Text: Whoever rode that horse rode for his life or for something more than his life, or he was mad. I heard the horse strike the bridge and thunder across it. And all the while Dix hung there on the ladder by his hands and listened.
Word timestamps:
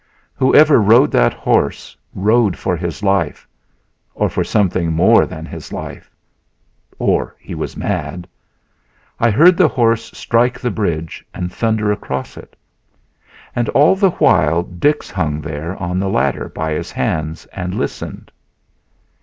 Whoever 0.33 0.81
rode 0.81 1.11
that 1.11 1.31
horse 1.31 1.95
rode 2.15 2.57
for 2.57 2.75
his 2.75 3.03
life 3.03 3.47
or 4.15 4.29
for 4.29 4.43
something 4.43 4.91
more 4.91 5.27
than 5.27 5.45
his 5.45 5.71
life, 5.71 6.09
or 6.97 7.35
he 7.39 7.53
was 7.53 7.77
mad. 7.77 8.27
I 9.19 9.29
heard 9.29 9.57
the 9.57 9.67
horse 9.67 10.05
strike 10.17 10.59
the 10.59 10.71
bridge 10.71 11.23
and 11.35 11.53
thunder 11.53 11.91
across 11.91 12.35
it. 12.35 12.55
And 13.55 13.69
all 13.77 13.95
the 13.95 14.09
while 14.09 14.63
Dix 14.63 15.11
hung 15.11 15.39
there 15.39 15.77
on 15.77 15.99
the 15.99 16.09
ladder 16.09 16.49
by 16.49 16.71
his 16.71 16.91
hands 16.91 17.45
and 17.53 17.75
listened. 17.75 18.31